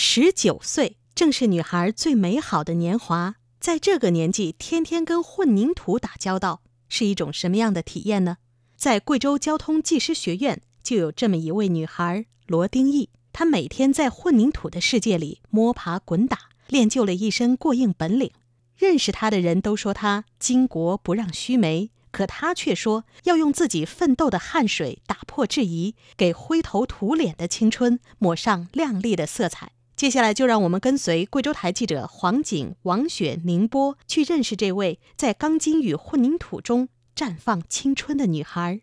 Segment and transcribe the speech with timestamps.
[0.00, 8.36] 十九岁正是女孩最美好的年华，在这个年纪，天天跟混凝土打交道，是一种什么样的体验呢？
[8.76, 16.38] 在贵州交通技师学院，就有这么一位女孩罗丁义，她每天在混凝土的世界里摸爬滚打，
[16.68, 18.30] 练就了一身过硬本领。
[18.76, 29.72] 认识她的人都说她巾帼不让须眉，可她却说要用自己奋斗的汗水打破质疑，给灰头土脸的青春抹上亮丽的色彩。
[29.98, 38.80] 接下来就让我们跟随贵州台记者黄景、王雪、宁波去认识这位在钢筋与混凝土中绽放青春的女孩。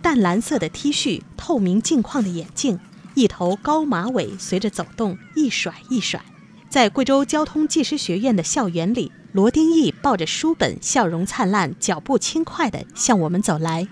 [0.00, 2.80] 淡蓝色的 T 恤，透明镜框的眼镜，
[3.14, 6.24] 一头高马尾随着走动一甩一甩。
[6.70, 13.86] 在贵州交通技师学院的校园里，罗丁义抱着书本，笑容灿烂，脚步轻快地向我们走来。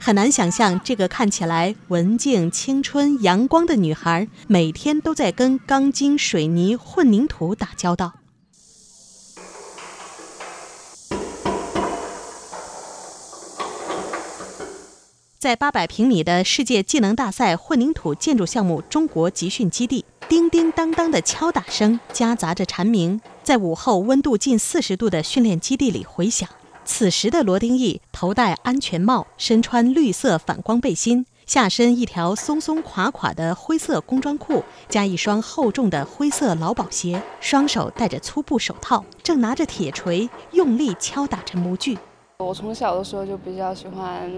[0.00, 8.12] 很难想象，这个看起来文静、青春、阳光的女孩，每天都在跟钢筋、水泥、混凝土打交道。
[15.38, 26.48] 在八百平米的世界技能大赛混凝土建筑项目中国集训基地，叮叮当当的敲打声夹杂着蝉鸣，在午后温度近四十度的训练基地里回响。
[26.84, 41.98] 此时的罗丁义头戴安全帽，身穿绿色反光背心，下身一条松松垮垮的灰色工装裤，加一双厚重的灰色劳保鞋，双手戴着粗布手套，正拿着铁锤用力敲打着模具。
[42.44, 44.30] 我从小的时候就比较喜欢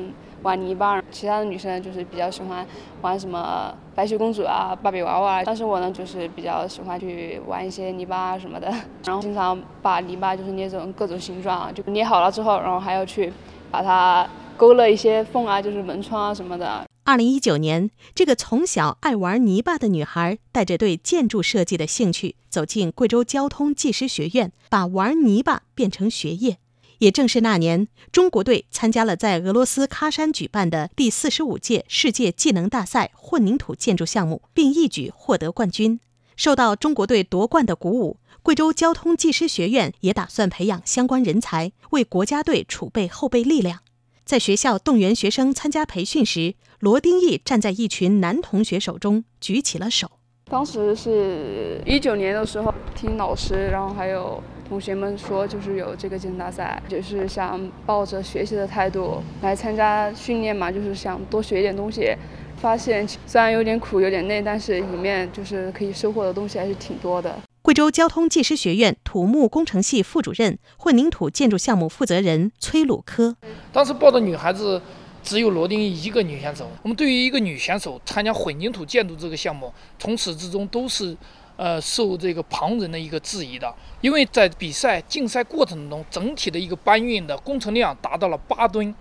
[0.43, 2.65] 玩泥巴，其他的女生就是比较喜欢
[3.03, 8.73] 玩什么白雪公主啊、芭比娃娃，但是我呢就是比较喜欢去玩一些泥巴什么的，
[9.05, 13.33] 然后经常把泥巴就是捏成各种形状，就捏好了之后，然后还要去
[13.71, 16.85] 把它勾勒一些缝啊，就是门窗啊什么的。
[17.05, 26.59] 二零一九年，这个从小爱玩泥巴的女孩，带着对建筑设计的兴趣，走进贵州交通技师学院，把玩泥巴变成学业。
[26.99, 36.01] 也正是那年，中国队参加了在俄罗斯喀山举办的第四十五届世界技能大赛混凝土建筑项目，并一举获得冠军。
[36.37, 43.81] 受到中国队夺冠的鼓舞，贵州交通技师学院也打算培养相关人才，为国家队储备后备力量。
[44.25, 50.11] 在学校动员学生参加培训时，罗丁义站在一群男同学手中举起了手。
[50.51, 54.43] 当时是一九年的时候，听老师，然后还有。
[54.69, 62.15] 同学们说，就是有这个技能大赛，就是想抱着学习的态度来参加训练嘛，就是想多学一点东西。
[62.57, 67.39] 发现虽然有点苦，有点累，但是里面就是可以收获的东西还是挺多的。
[67.61, 73.37] 贵州交通技师学院土木工程系副主任、混凝土建筑项目负责人崔鲁科，
[73.73, 74.81] 当时报的女孩子
[75.23, 76.67] 只有罗丁一个女选手。
[76.83, 81.17] 我们对于一个女选手参加混凝土建筑这个项目，从始至终都是。
[81.57, 88.95] 呃，受这个旁人的一个质疑的，因为在比赛竞赛过程中，整体的一个搬运的工程量达到了八吨，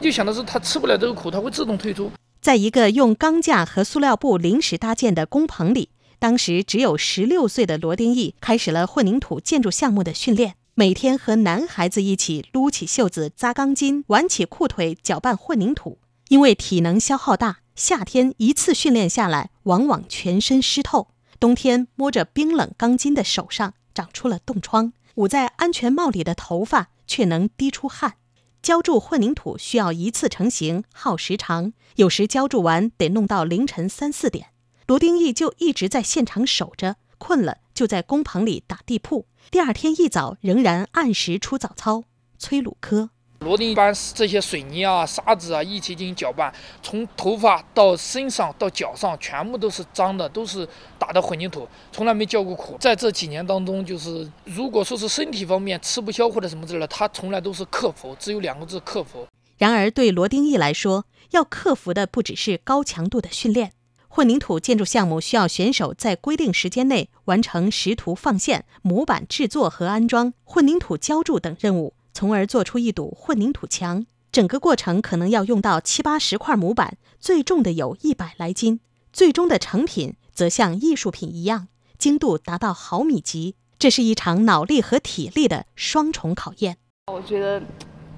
[0.00, 2.10] 就想的是他吃不了这个苦，他会自动退出。
[2.40, 15.98] 在一个用钢架和塑料布临时搭建的工棚里，当时只有十六岁的罗丁义开始了混凝土建筑项目的训练，每天和男孩子一起撸起袖子扎钢筋，挽起裤腿搅拌混凝土。
[16.28, 21.08] 因为体能消耗大，夏天一次训练下来，往往全身湿透。
[21.40, 28.16] 冬天摸着冰冷钢筋的手上长出了冻疮，捂在安全帽里的头发却能滴出汗。
[28.60, 34.48] 浇筑混凝土需要一次成型，耗时长，有时浇筑完得弄到凌晨三四点。
[34.86, 39.26] 罗丁义就一直在现场守着，困了就在工棚里打地铺。
[39.50, 42.04] 第二天一早仍然按时出早操。
[42.38, 43.08] 崔鲁科。
[43.40, 46.52] 罗丁把这些水泥啊、沙子啊一起进行搅拌，
[46.82, 50.68] 从头发到身上到脚上，全部都是脏的，都是
[50.98, 52.76] 打的混凝土，从来没叫过苦。
[52.78, 59.26] 在这几年当中，就是如果说是身体方面吃不消或者什么之类的，他从来都是克服，只有两个字：克服。
[59.56, 63.72] 然而，对罗丁义来说，要克服的不只是高强度的训练。
[64.08, 71.94] 混凝土建筑项目需要选手在规定时间内完成石图放线、模板制作和安装、混凝土浇筑等任务。
[72.20, 78.80] 从而做出一堵混凝土墙，整个过程可能要用到七八十块模板，最重的有一百来斤。
[79.10, 83.54] 最终的成品则像艺术品一样，精度达到毫米级。
[83.78, 86.76] 这是一场脑力和体力的双重考验。
[87.10, 87.62] 我觉得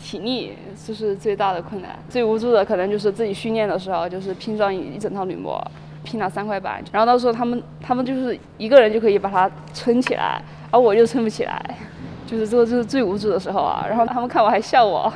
[0.01, 0.55] 体力
[0.85, 5.65] 就是最大的困难，最无助的可能就是自己训练的时候，就是拼装一整套铝模，
[6.03, 11.79] 拼了三块板，然后到时候他们他们就是一个人就可以把它撑起来，而我就撑不起来。
[12.27, 15.15] 就是这个就是最无助的时候啊，然后他们看我还笑我，后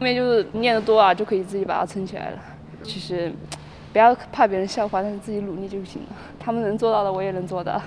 [0.00, 2.38] 面就是练得多啊，就可以自己把它撑起来了。
[2.82, 3.32] 其实
[3.92, 6.08] 不要怕别人笑话，但是自己努力就行了。
[6.38, 7.80] 他们能做到的，我也能做到。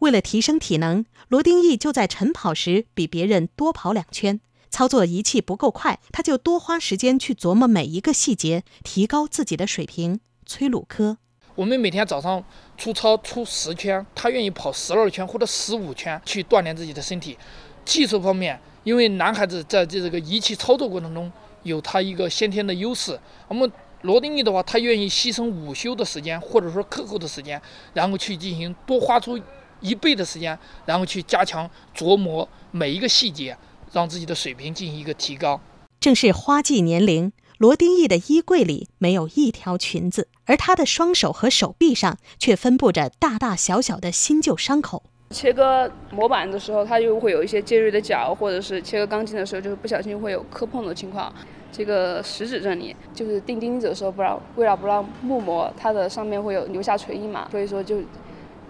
[0.00, 4.40] 为了提升体能，罗丁义就在晨跑时比别人多跑两圈。
[4.70, 10.18] 操作仪器不够快，他就多花时间去琢磨每一个细节，提高自己的水平。
[10.44, 11.18] 崔鲁科，
[11.54, 12.42] 我们每天早上
[12.76, 17.36] 出操出十圈，他愿意跑十二圈或者十五圈去锻炼自己的身体。
[17.84, 21.30] 技术方面，因为男孩子在这个仪器操作过程中
[21.62, 23.18] 有他一个先天的优势。
[23.48, 23.70] 我们
[24.02, 27.60] 罗丁义的话，他愿意牺牲午休的时间或者说课后的时间，
[27.92, 29.40] 然后去进行多花出
[29.80, 33.56] 一倍的时间，然后去加强琢磨每一个细节。
[33.92, 35.60] 让自己的水平进行一个提高。
[36.00, 45.04] 正是花季年龄，罗丁义的衣柜里没有一条裙子，而他的双手和手臂上却分布着大大小小的新旧伤口。
[45.30, 51.32] 切割模板的时候，它就会有一些尖锐的角，或者是切割钢筋的时候，就是不小心会有磕碰的情况。
[51.72, 57.98] 这个食指这里，就是钉钉子的时候，不让为了不让木模它的上面会有留下锤印嘛，所以说就。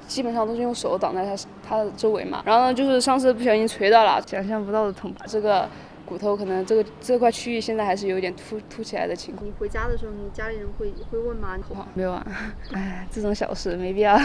[0.07, 1.35] 基本上都是用手挡在它
[1.67, 5.11] 它的周围嘛，然后呢，就是上次不小心锤到了，想象不到的痛。
[5.27, 5.67] 这个
[6.07, 9.47] 骨头可能这个这块区域现在还是有点凸凸起来的情况。
[9.47, 11.59] 你回家的时候，你家里人会会问吗？
[11.95, 14.19] 没有啊，哎，这种小事没必要。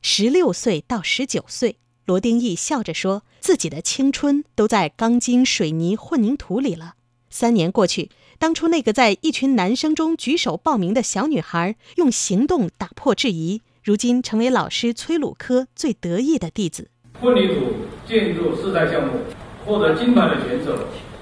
[0.00, 1.76] 十六岁到十九岁，
[2.06, 6.94] 罗丁义笑着说自己的青春都在钢筋、水泥、混凝土里了。
[7.30, 13.62] 三年过去，当初那个在一群男生中举手报名的小女孩，用行动打破质疑。
[13.84, 16.88] 如今成为老师崔鲁科最得意的弟子。
[17.20, 17.66] 混凝土
[18.06, 19.14] 建筑四大项目
[19.64, 20.76] 获得金牌的选手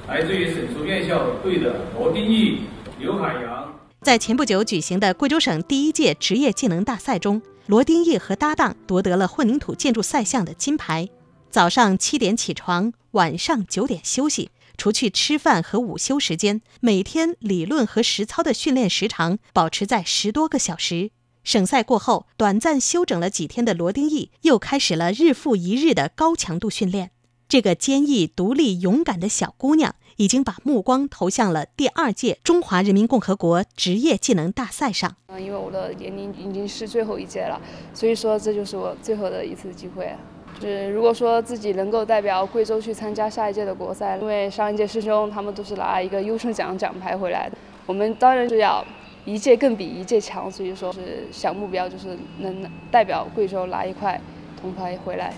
[0.08, 2.60] 来自于省属院校队的罗丁义、
[2.98, 3.74] 刘海洋。
[4.02, 11.08] 在前不久举行的贵州省第一届职业技能大赛中，罗丁义和搭档夺得了混凝土建筑赛项的金牌。
[11.50, 21.10] 早上七点起床，晚上九点休息，除去吃饭和午休时间，每天理论和实操的训练时长保持在十多个小时。
[21.44, 27.10] 省赛过后，短暂休整了几天的罗丁义又开始了日复一日的高强度训练。
[27.50, 35.16] 这个坚毅、独立、勇敢的小姑娘，已经把目光投向了第二届中华人民共和国职业技能大赛上。
[35.26, 37.60] 嗯，因为我的年龄已经是最后一届了，
[37.92, 40.14] 所以说这就是我最后的一次机会。
[40.60, 48.84] 就是如果说自己能够代表贵州去参加下一届的国赛，因为上一届师兄他们都是拿一个优胜奖奖牌回来的，我们当然是要。
[49.26, 54.18] 一届更比一届强，所以说是小目标就是能代表贵州拿一块
[54.58, 55.34] 铜牌回来。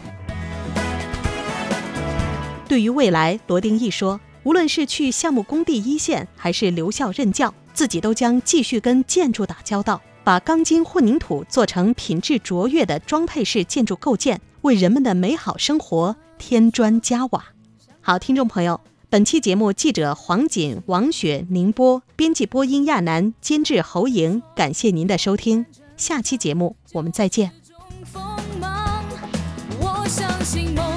[2.73, 17.45] 对于未来，罗定义说，无论是去项目工地一线，还是留校任教，自己都将继续跟建筑打交道，把钢筋混凝土做成品质卓越的装配式建筑构件，为人们的美好生活添砖加瓦。
[18.01, 18.81] 好，听众朋友。
[19.11, 24.43] 本期节目，记者黄锦、王雪宁波，编辑播音亚楠，监制侯莹。
[24.57, 25.67] 感谢您的收听，
[25.99, 27.51] 下期节目我们再见。
[29.79, 30.92] 我相信梦。